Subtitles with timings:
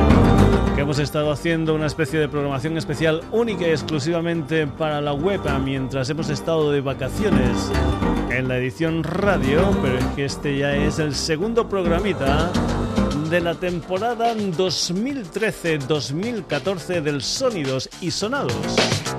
[0.75, 5.41] que hemos estado haciendo una especie de programación especial única y exclusivamente para la web
[5.65, 7.71] mientras hemos estado de vacaciones
[8.31, 12.51] en la edición radio, pero es que este ya es el segundo programita
[13.31, 19.16] de la temporada 2013-2014 del Sonidos y Sonados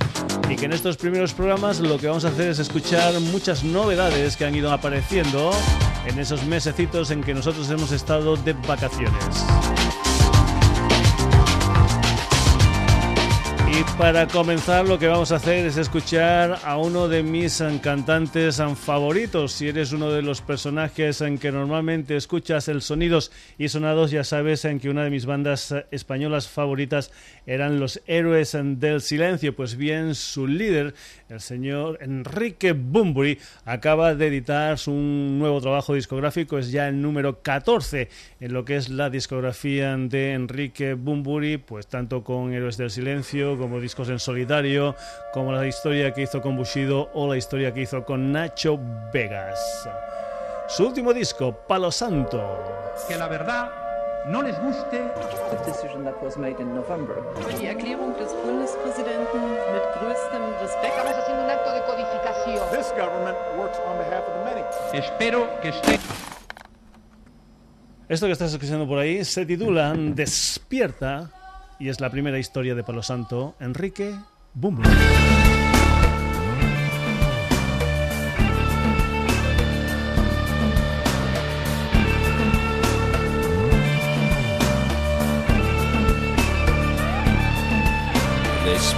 [0.58, 4.45] que en estos primeros programas lo que vamos a hacer es escuchar muchas novedades que
[4.45, 5.52] han ido apareciendo
[6.05, 9.45] en esos mesecitos en que nosotros hemos estado de vacaciones.
[13.78, 18.59] Y para comenzar lo que vamos a hacer es escuchar a uno de mis cantantes
[18.75, 19.52] favoritos.
[19.52, 24.23] Si eres uno de los personajes en que normalmente escuchas el sonidos y sonados, ya
[24.23, 27.11] sabes en que una de mis bandas españolas favoritas
[27.45, 29.55] eran los Héroes del Silencio.
[29.55, 30.95] Pues bien, su líder,
[31.30, 37.42] el señor Enrique Bumburi, acaba de editar un nuevo trabajo discográfico, es ya el número
[37.42, 42.92] 14 en lo que es la discografía de Enrique Bumburi, pues tanto con Héroes del
[42.92, 44.95] Silencio, como discos en solitario,
[45.33, 48.80] como la historia que hizo con Bushido o la historia que hizo con Nacho
[49.14, 49.89] Vegas.
[50.67, 52.44] Su último disco, Palo Santo.
[53.08, 53.86] Que la verdad
[54.30, 55.00] no les guste.
[55.66, 57.16] decision that was made in November.
[57.59, 59.42] Die Erklärung des Bundespräsidenten
[59.73, 60.93] mit größtem Respekt.
[60.95, 62.70] Estamos haciendo un acto de codificación.
[62.71, 64.64] This government works on behalf of the many.
[64.93, 65.99] Espero que esté
[68.10, 71.30] esto que estás escuchando por ahí se titula Despierta
[71.77, 74.15] y es la primera historia de Palo Santo, Enrique
[74.54, 74.89] Bumble.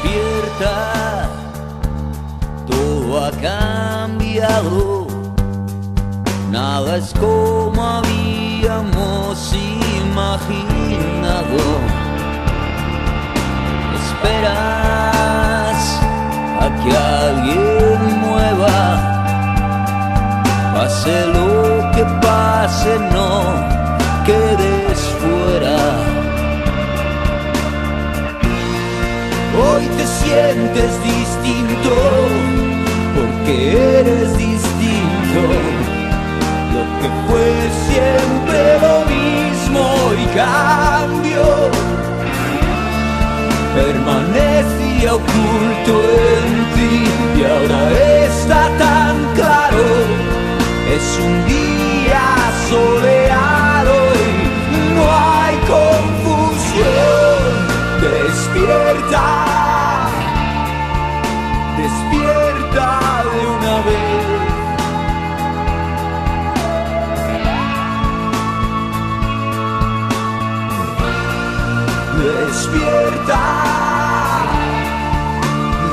[0.01, 1.29] Despierta,
[2.67, 5.07] todo ha cambiado,
[6.49, 10.79] nada es como habíamos imaginado
[14.19, 15.79] esperas
[16.61, 18.79] a que alguien mueva.
[20.73, 23.27] Pase lo que pase, no
[24.25, 26.08] quedes fuera.
[29.61, 31.95] Hoy te sientes distinto
[33.13, 35.41] porque eres distinto.
[36.73, 37.47] Lo que fue
[37.89, 39.81] siempre lo mismo
[40.13, 41.43] y cambio
[43.75, 45.93] permanecía oculto
[46.35, 46.95] en ti
[47.37, 47.81] y ahora
[48.25, 49.83] está tan claro.
[50.89, 52.21] Es un día
[52.69, 53.18] soleado
[58.29, 59.25] Despierta,
[61.77, 62.89] despierta
[63.33, 64.49] de una vez.
[72.19, 73.43] despierta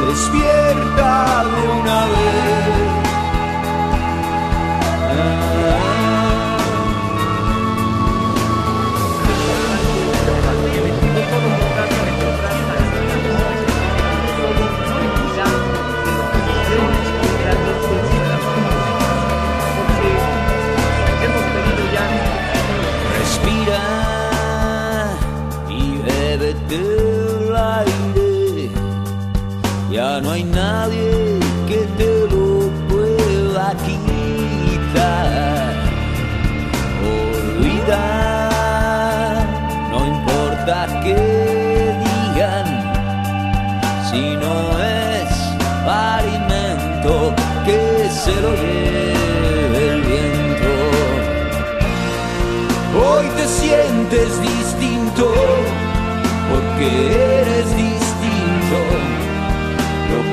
[0.06, 2.15] despierta de una vez.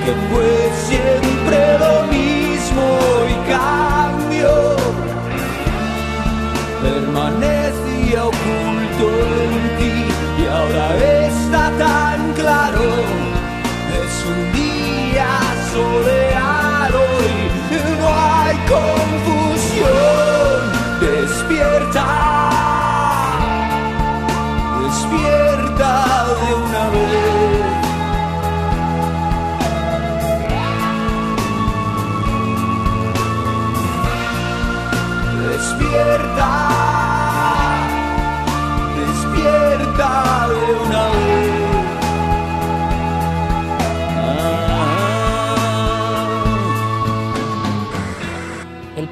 [0.06, 2.86] Que fue siempre lo mismo
[3.30, 4.76] y cambio
[6.82, 9.06] permanecía oculto
[9.44, 9.96] en ti
[10.42, 10.98] y ahora
[11.28, 12.93] está tan claro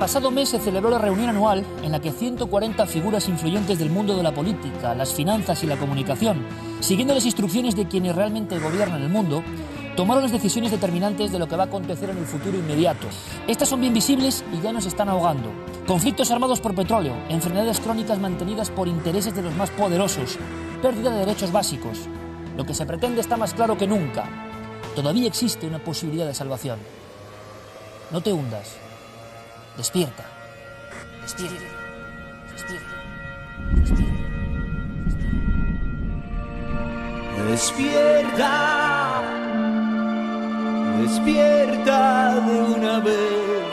[0.02, 4.18] pasado mes se celebró la reunión anual en la que 140 figuras influyentes del mundo
[4.18, 6.44] de la política, las finanzas y la comunicación,
[6.80, 9.44] siguiendo las instrucciones de quienes realmente gobiernan el mundo,
[9.96, 13.06] tomaron las decisiones determinantes de lo que va a acontecer en el futuro inmediato.
[13.48, 15.52] Estas son bien visibles y ya nos están ahogando.
[15.86, 20.40] Conflictos armados por petróleo, enfermedades crónicas mantenidas por intereses de los más poderosos,
[20.82, 22.00] pérdida de derechos básicos.
[22.58, 24.28] Lo que se pretende está más claro que nunca.
[24.96, 26.80] Todavía existe una posibilidad de salvación.
[28.10, 28.81] No te hundas.
[29.78, 30.24] Despierta.
[31.22, 31.56] Despierta.
[32.52, 33.02] Despierta.
[37.50, 38.54] Despierta.
[41.02, 43.71] Despierta de una vez.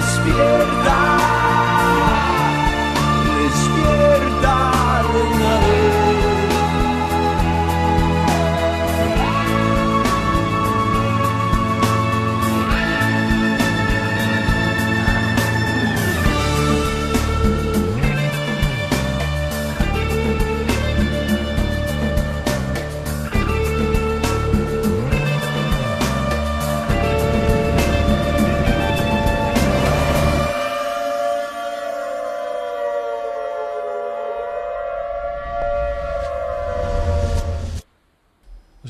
[0.00, 0.79] despierta.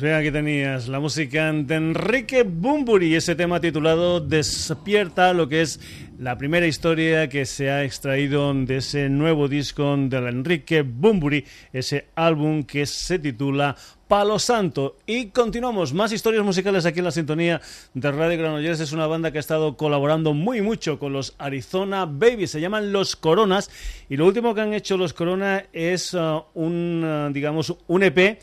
[0.08, 5.79] Aquí tenías la música de Enrique Bumburi, ese tema titulado Despierta, lo que es
[6.19, 12.06] la primera historia que se ha extraído de ese nuevo disco de Enrique Bumburi, ese
[12.14, 13.76] álbum que se titula
[14.08, 14.97] Palo Santo.
[15.06, 17.61] Y continuamos, más historias musicales aquí en la sintonía
[17.93, 18.81] de Radio Granollers.
[18.81, 22.91] Es una banda que ha estado colaborando muy mucho con los Arizona Babies, se llaman
[22.91, 23.70] Los Coronas.
[24.08, 28.38] Y lo último que han hecho los Coronas es uh, un, uh, digamos, un EP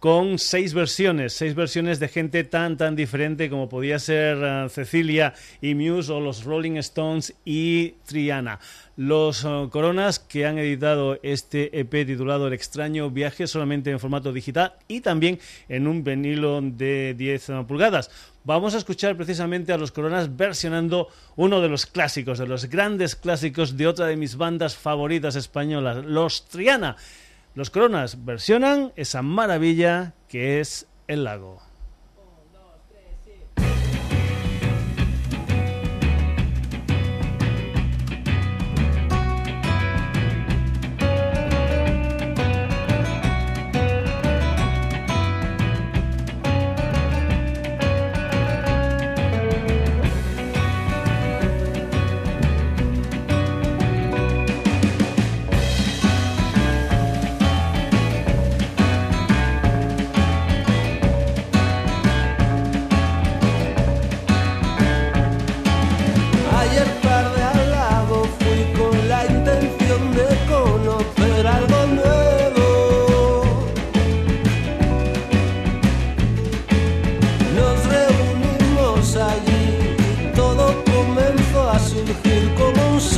[0.00, 5.34] con seis versiones, seis versiones de gente tan tan diferente como podía ser eh, Cecilia
[5.60, 8.58] y Muse o los Rolling Stones y Triana.
[8.96, 14.32] Los eh, Coronas que han editado este EP titulado El extraño viaje solamente en formato
[14.32, 15.38] digital y también
[15.68, 18.10] en un vinilo de 10 eh, pulgadas.
[18.42, 23.16] Vamos a escuchar precisamente a los Coronas versionando uno de los clásicos, de los grandes
[23.16, 26.96] clásicos de otra de mis bandas favoritas españolas, los Triana.
[27.54, 31.69] Los Cronas versionan esa maravilla que es el lago.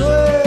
[0.03, 0.42] 睡。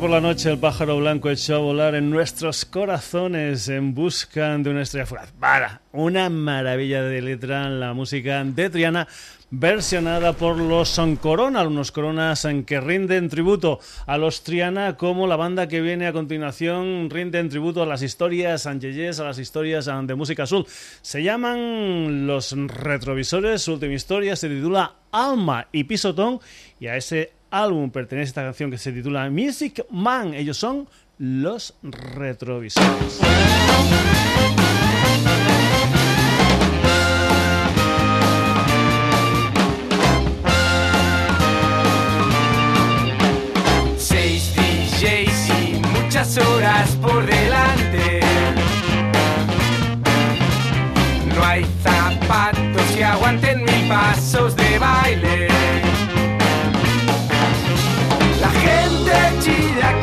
[0.00, 4.70] Por la noche el pájaro blanco echó a volar en nuestros corazones en busca de
[4.70, 5.30] una estrella fugaz.
[5.32, 9.06] Para, una maravilla de letra, la música de Triana
[9.50, 15.26] versionada por los Son Corona, unos coronas en que rinden tributo a los Triana como
[15.26, 19.84] la banda que viene a continuación rinden tributo a las historias Angeyes, a las historias
[19.84, 20.64] de música azul.
[21.02, 26.40] Se llaman Los Retrovisores, su última historia se titula Alma y Pisotón
[26.78, 30.34] y a ese álbum pertenece esta canción que se titula Music Man.
[30.34, 30.88] Ellos son
[31.18, 33.20] los retrovisores.
[43.96, 48.20] Seis DJs y muchas horas por delante.
[51.34, 55.48] No hay zapatos que aguanten mil pasos de baile.
[59.50, 59.99] Con cada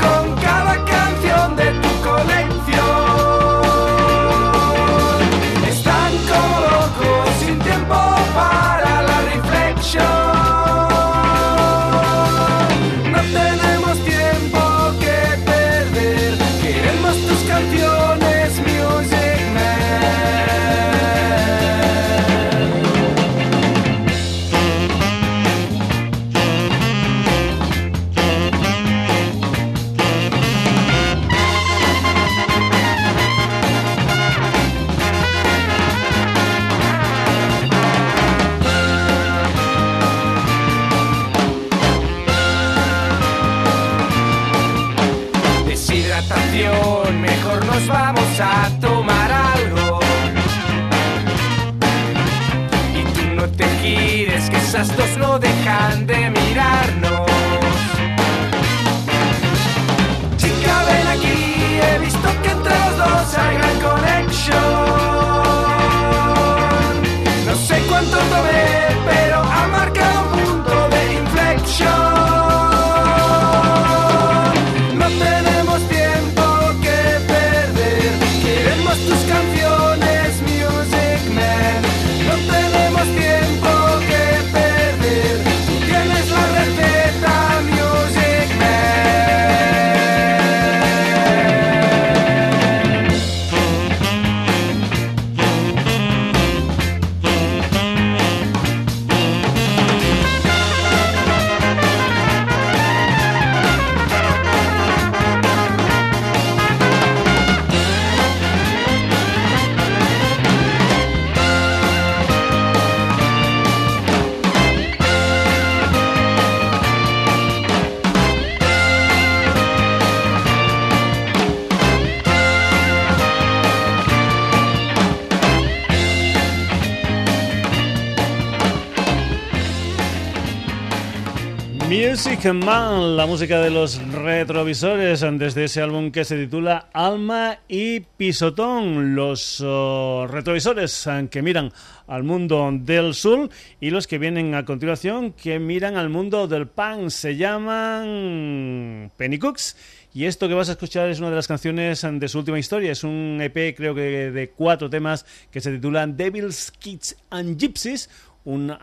[132.48, 139.60] La música de los retrovisores desde ese álbum que se titula Alma y Pisotón, los
[139.60, 141.74] oh, retrovisores que miran
[142.08, 143.50] al mundo del sur
[143.82, 149.39] y los que vienen a continuación que miran al mundo del pan se llaman Penny
[149.39, 149.75] Cooks
[150.18, 152.92] y esto que vas a escuchar es una de las canciones de su última historia.
[152.92, 158.10] Es un EP, creo que de cuatro temas, que se titula Devil's Kids and Gypsies
[158.48, 158.74] un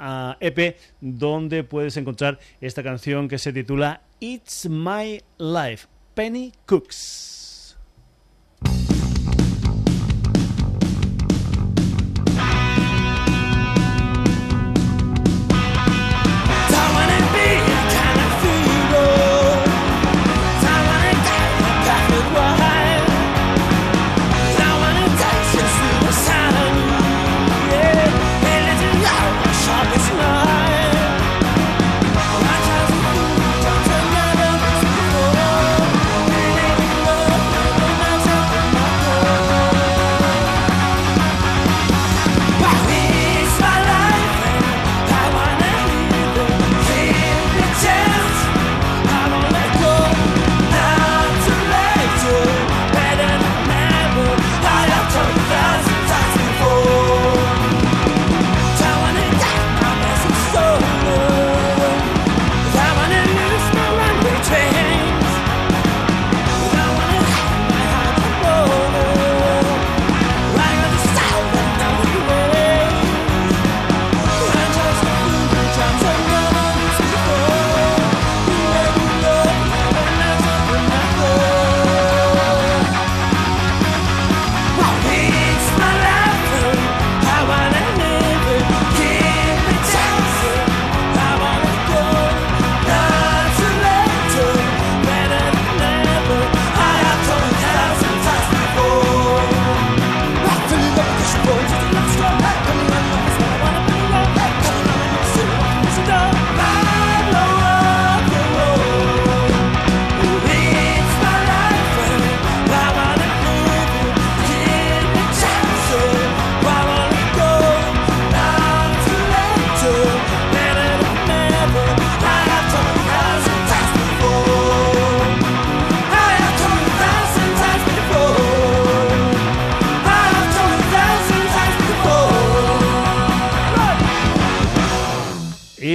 [0.40, 7.76] EP donde puedes encontrar esta canción que se titula It's My Life, Penny Cooks.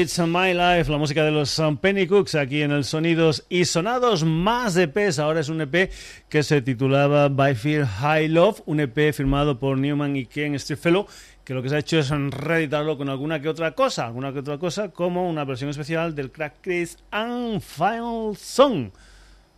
[0.09, 4.23] It's My Life, la música de los Penny Cooks aquí en el Sonidos y Sonados
[4.23, 5.19] más EPs.
[5.19, 5.91] Ahora es un EP
[6.27, 11.05] que se titulaba By Fear High Love, un EP firmado por Newman y Ken Stringfellow
[11.43, 14.39] que lo que se ha hecho es reeditarlo con alguna que otra cosa, alguna que
[14.39, 18.89] otra cosa, como una versión especial del Crack Chris and Final Song.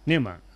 [0.05, 0.50] Newman.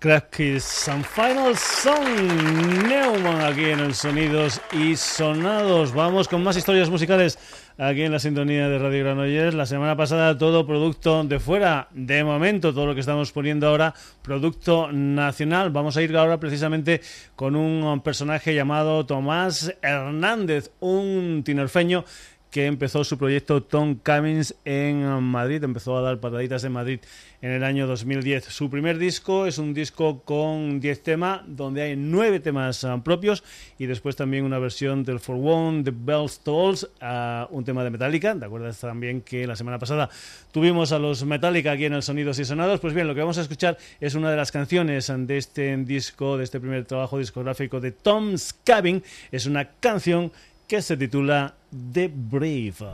[0.00, 5.92] Kiss and Final Song Neumann aquí en el Sonidos y Sonados.
[5.92, 7.38] Vamos con más historias musicales
[7.76, 9.54] aquí en la sintonía de Radio Granollers.
[9.54, 13.94] La semana pasada todo producto de fuera, de momento todo lo que estamos poniendo ahora,
[14.22, 15.68] producto nacional.
[15.68, 17.02] Vamos a ir ahora precisamente
[17.36, 22.06] con un personaje llamado Tomás Hernández, un tinerfeño
[22.50, 27.00] que empezó su proyecto Tom Cummings en Madrid, empezó a dar pataditas en Madrid
[27.42, 28.44] en el año 2010.
[28.44, 33.42] Su primer disco es un disco con 10 temas, donde hay 9 temas ah, propios
[33.78, 37.90] y después también una versión del For One, The Bells Tolls, uh, un tema de
[37.90, 38.38] Metallica.
[38.38, 40.10] ¿Te acuerdas también que la semana pasada
[40.52, 42.80] tuvimos a los Metallica aquí en el Sonidos y Sonados?
[42.80, 46.36] Pues bien, lo que vamos a escuchar es una de las canciones de este disco,
[46.36, 49.02] de este primer trabajo discográfico de Tom's Cabin.
[49.30, 50.32] Es una canción
[50.70, 51.52] que se titula
[51.92, 52.86] The Brave.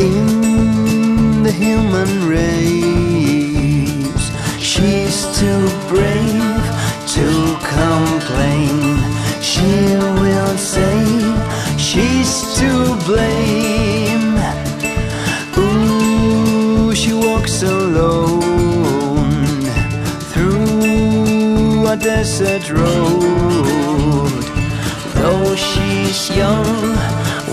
[0.00, 3.92] in the human race.
[4.58, 6.64] She's too brave
[7.14, 7.26] to
[7.76, 8.98] complain.
[9.40, 9.70] She
[10.22, 10.98] will say
[11.78, 12.70] she's to
[13.06, 14.36] blame.
[15.58, 19.22] Ooh, she walks alone
[20.32, 23.51] through a desert road.
[26.12, 26.94] She's young,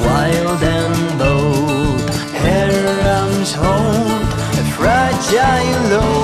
[0.03, 2.09] wild and bold,
[2.43, 6.18] her arms hold a fragile load.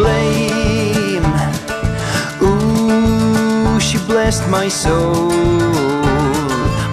[0.00, 1.26] Blame.
[2.42, 5.28] Ooh, she blessed my soul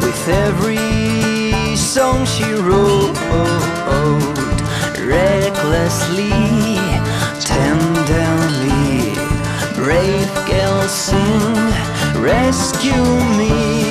[0.03, 3.15] with every song she wrote.
[5.17, 6.35] Recklessly,
[7.39, 9.15] tenderly,
[9.81, 11.55] brave girls sing,
[12.21, 13.07] rescue
[13.39, 13.86] me.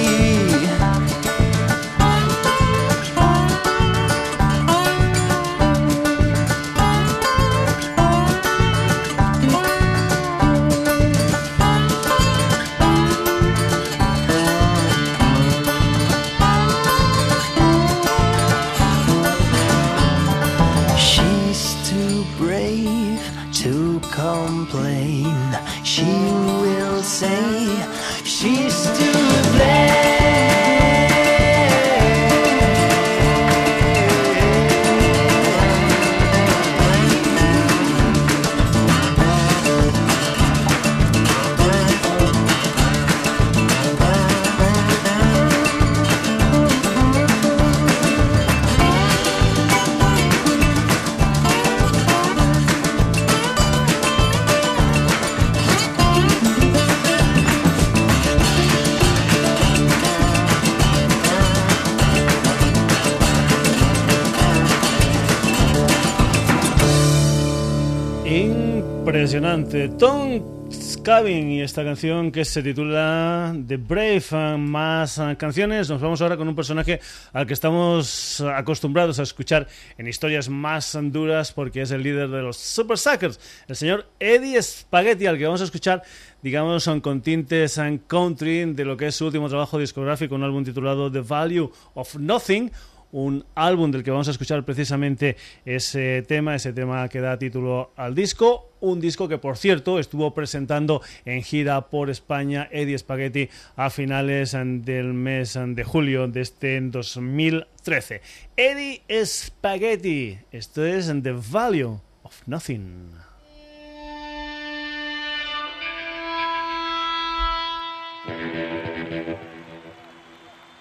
[69.27, 69.89] Impresionante.
[69.89, 74.57] Tom Scavin y esta canción que se titula The Brave.
[74.57, 75.91] Más eh, canciones.
[75.91, 77.01] Nos vamos ahora con un personaje
[77.33, 79.67] al que estamos acostumbrados a escuchar
[79.99, 84.63] en historias más duras porque es el líder de los Super Suckers, el señor Eddie
[84.63, 86.05] Spaghetti, al que vamos a escuchar
[86.41, 90.63] digamos, con tintes and country de lo que es su último trabajo discográfico, un álbum
[90.63, 92.71] titulado The Value of Nothing,
[93.17, 97.97] un álbum del que vamos a escuchar precisamente ese tema, ese tema que da título
[97.97, 103.49] al disco, un disco que por cierto estuvo presentando en gira por España Eddie Spaghetti
[103.75, 108.21] a finales del mes de julio de este 2013.
[108.55, 113.13] Eddie Spaghetti, esto es The Value of Nothing.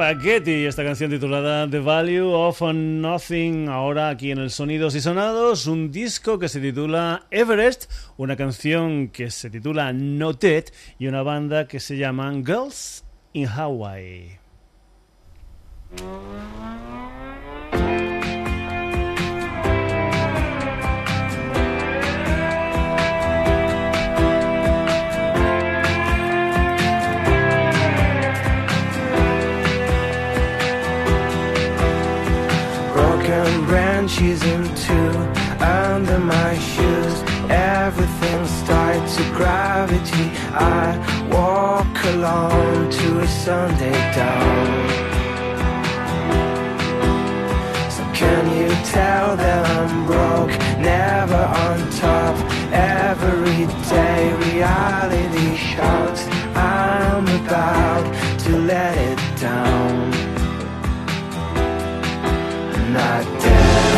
[0.05, 5.65] Spaghetti, esta canción titulada The Value of Nothing, ahora aquí en el Sonidos y Sonados,
[5.65, 10.65] un disco que se titula Everest, una canción que se titula Noted
[10.99, 14.37] y una banda que se llama Girls in Hawaii.
[33.63, 35.11] Branches in two
[35.63, 37.23] under my shoes.
[37.49, 40.31] Everything starts to gravity.
[40.51, 40.97] I
[41.31, 44.89] walk along to a Sunday dawn.
[47.89, 52.35] So can you tell that I'm broke, never on top?
[52.71, 58.05] Every day reality shouts I'm about
[58.39, 60.14] to let it down.
[62.95, 63.94] Not I'm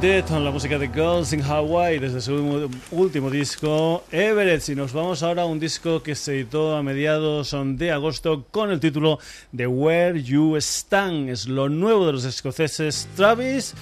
[0.00, 4.68] Dead, la música de Girls in Hawaii desde su último disco Everett.
[4.68, 8.70] Y nos vamos ahora a un disco que se editó a mediados de agosto con
[8.70, 9.18] el título
[9.52, 11.30] de Where You Stand.
[11.30, 13.74] Es lo nuevo de los escoceses Travis.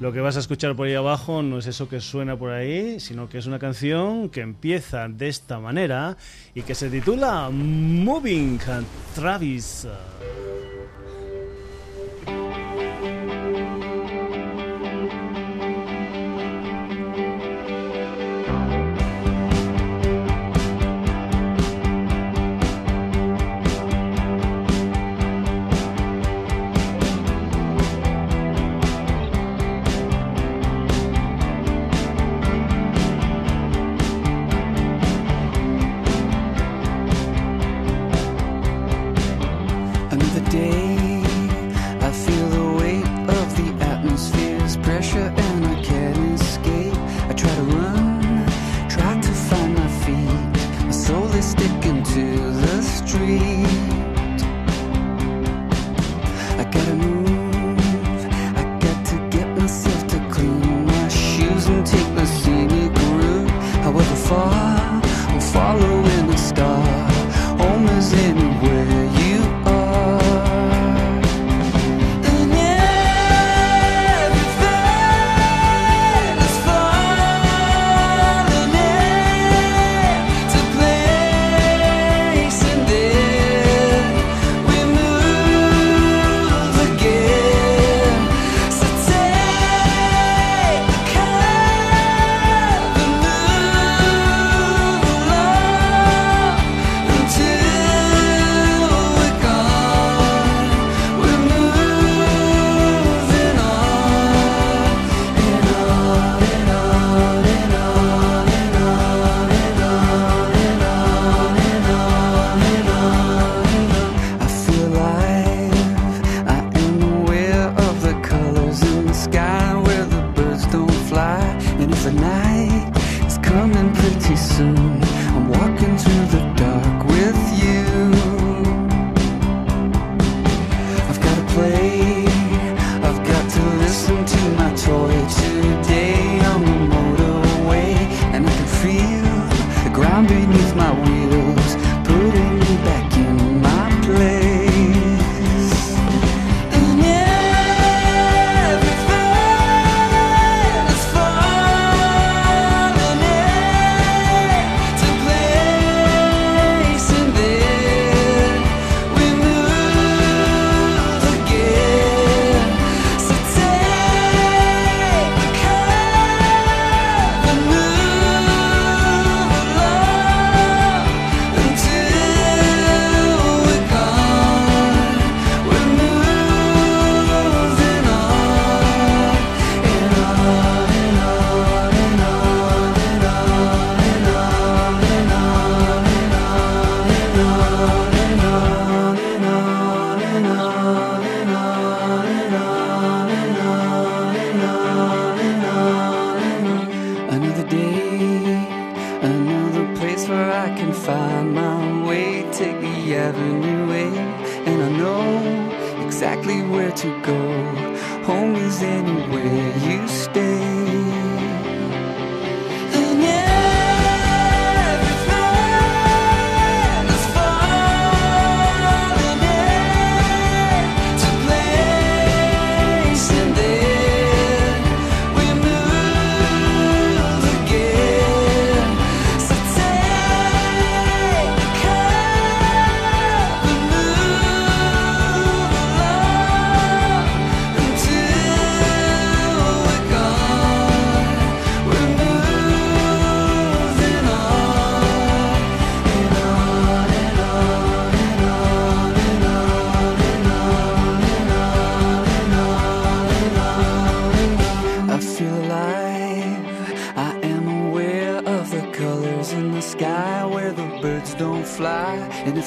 [0.00, 2.98] Lo que vas a escuchar por ahí abajo no es eso que suena por ahí,
[3.00, 6.16] sino que es una canción que empieza de esta manera
[6.54, 8.58] y que se titula Moving
[9.14, 9.86] Travis.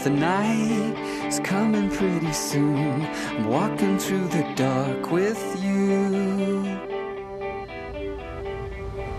[0.06, 3.08] the night coming pretty soon.
[3.50, 6.64] Walking through the dark with you.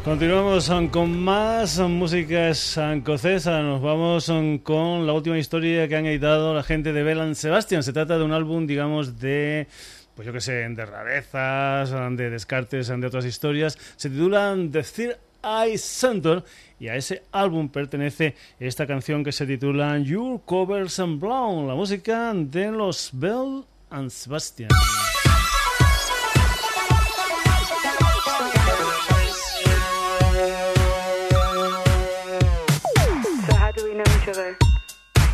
[0.05, 3.63] Continuamos um, con más um, música escocesa.
[3.63, 7.83] Nos vamos um, con la última historia que han editado la gente de Belan Sebastian.
[7.83, 9.67] Se trata de un álbum, digamos, de
[10.15, 13.77] pues yo que sé, de rarezas, de descartes, de otras historias.
[13.97, 16.43] Se titulan The Third Eye Center
[16.81, 21.75] y a ese álbum pertenece esta canción que se titula Your Covers and Brown, la
[21.77, 24.69] música de los Bell and Sebastian.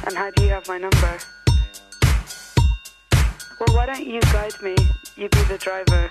[0.05, 1.19] And how do you have my number?
[3.59, 4.75] Well, why don't you guide me?
[5.17, 6.11] You be the driver.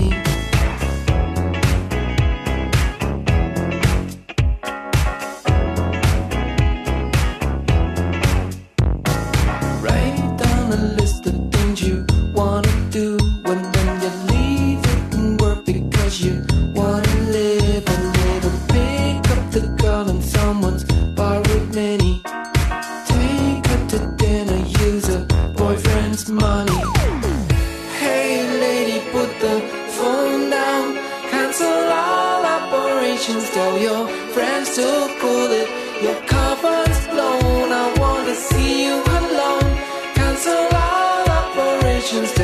[26.31, 26.79] money.
[27.99, 29.59] Hey lady, put the
[29.97, 30.95] phone down.
[31.29, 33.49] Cancel all operations.
[33.51, 34.87] Tell your friends to
[35.19, 35.69] cool it.
[36.01, 37.71] Your cover's blown.
[37.71, 39.71] I wanna see you alone.
[40.15, 42.40] Cancel all operations.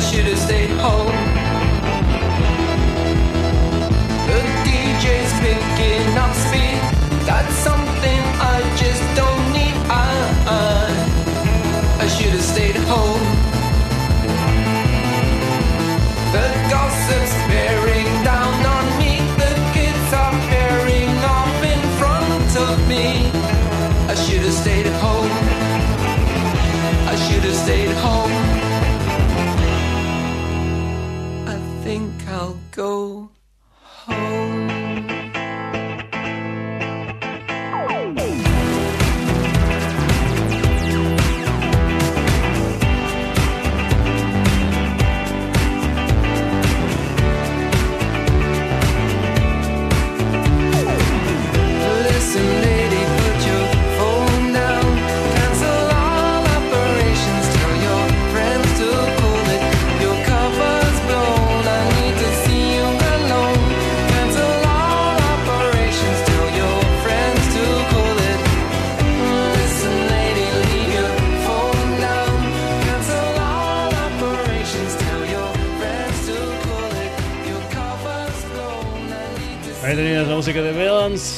[0.00, 1.12] should have stayed home.
[4.28, 6.80] The DJ's picking up speed.
[7.26, 9.74] That's something I just don't need.
[9.88, 9.92] I,
[12.00, 13.33] I should have stayed home.
[27.64, 28.13] Stayed home.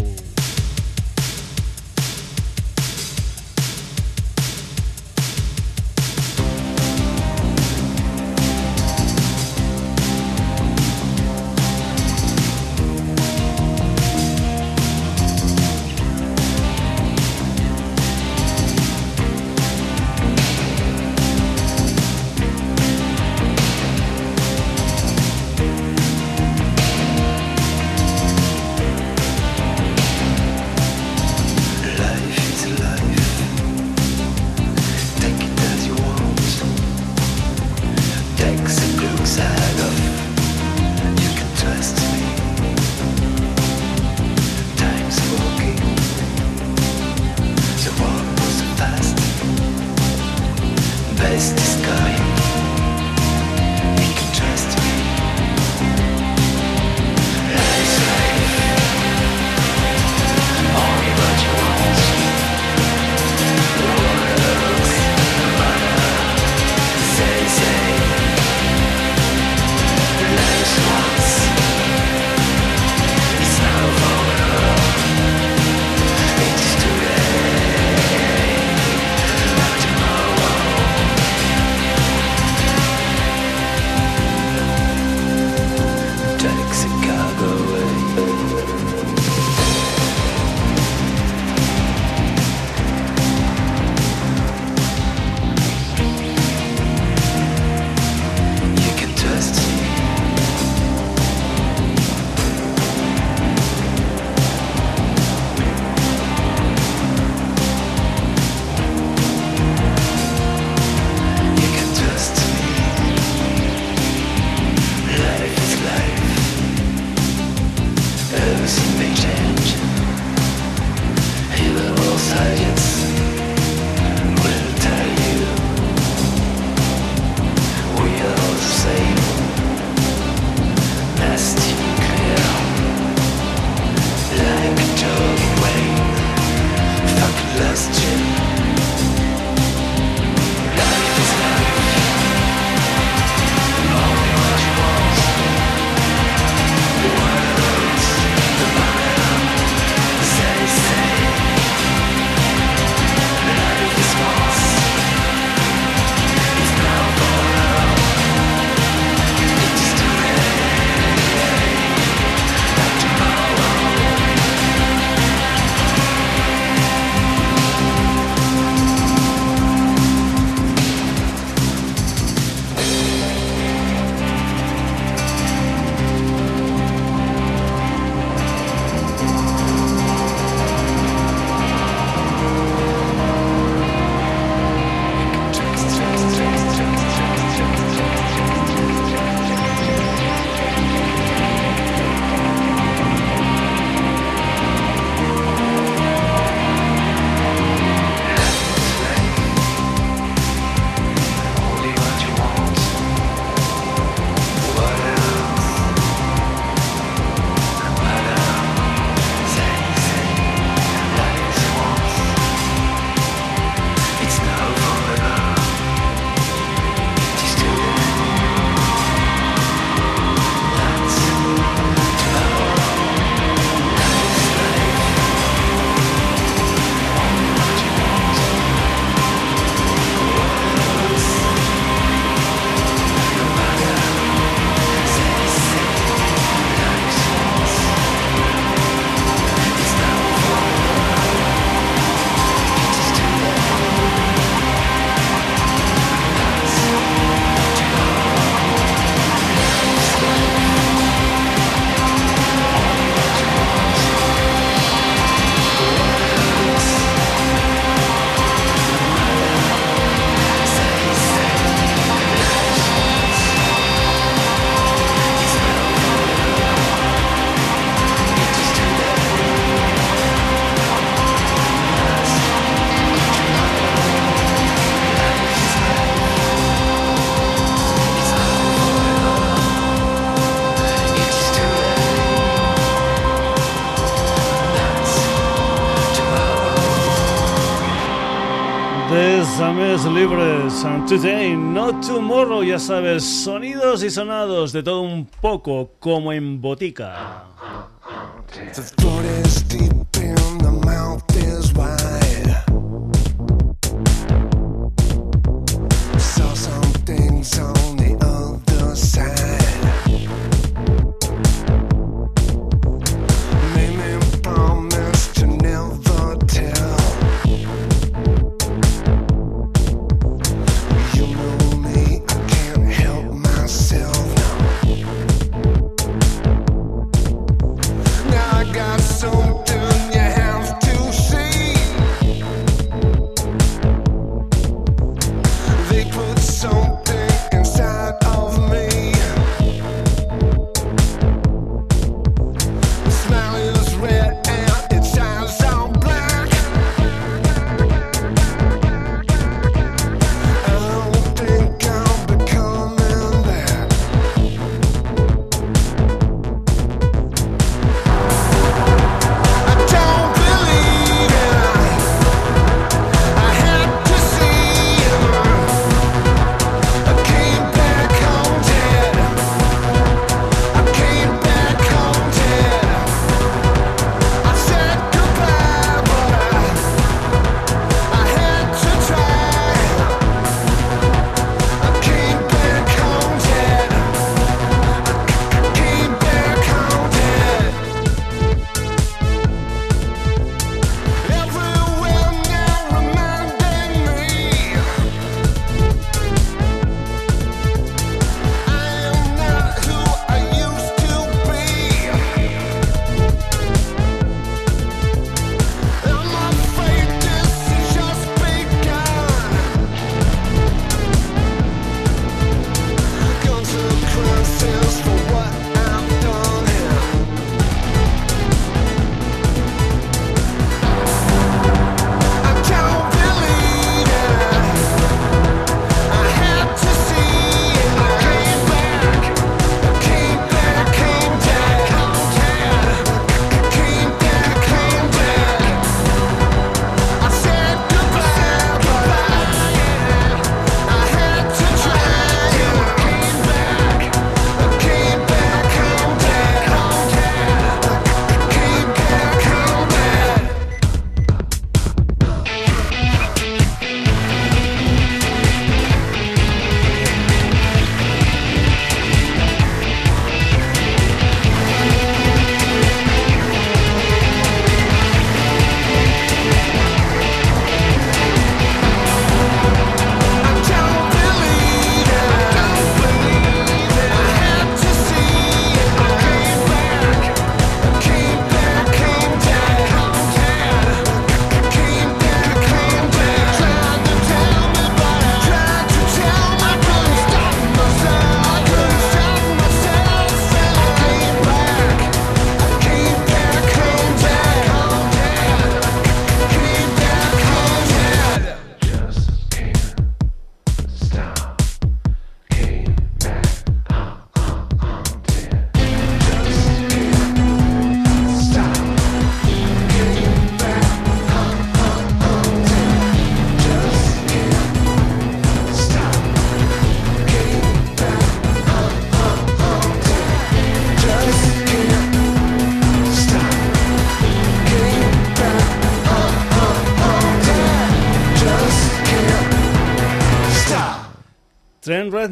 [290.07, 290.85] Libres.
[290.85, 296.61] And today, not tomorrow, ya sabes, sonidos y sonados de todo un poco como en
[296.61, 297.45] botica.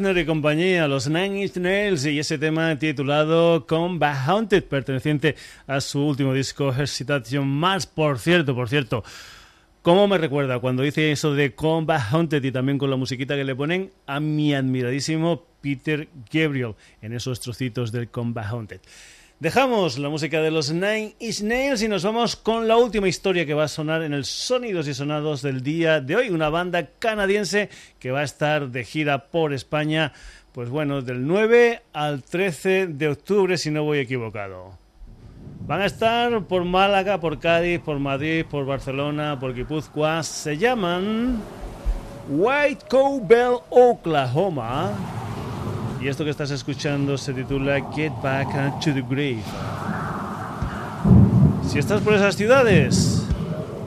[0.07, 5.35] Reznor y compañía, los Nine Inch Nails y ese tema titulado Combat Haunted, perteneciente
[5.65, 7.85] a su último disco Hesitation Mars.
[7.87, 9.03] Por cierto, por cierto,
[9.81, 13.43] ¿cómo me recuerda cuando dice eso de Combat Haunted y también con la musiquita que
[13.43, 18.79] le ponen a mi admiradísimo Peter Gabriel en esos trocitos del Combat Haunted?
[19.39, 23.45] Dejamos la música de los Nine Inch Nails y nos vamos con la última historia
[23.45, 26.29] que va a sonar en el Sonidos y Sonados del día de hoy.
[26.31, 27.69] Una banda canadiense
[27.99, 30.11] que va a estar de gira por España,
[30.53, 34.75] pues bueno, del 9 al 13 de octubre, si no voy equivocado.
[35.67, 40.23] Van a estar por Málaga, por Cádiz, por Madrid, por Barcelona, por Guipúzcoa.
[40.23, 41.39] Se llaman
[42.27, 45.26] White Cowbell, Oklahoma.
[45.99, 49.43] Y esto que estás escuchando se titula Get Back to the Grave.
[51.67, 53.25] Si estás por esas ciudades,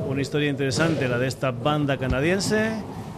[0.09, 2.73] una historia interesante, la de esta banda canadiense,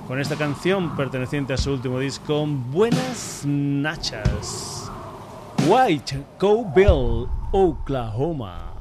[0.06, 4.90] con esta canción perteneciente a su último disco, Buenas Nachas.
[5.66, 8.72] White Cowbell, Oklahoma.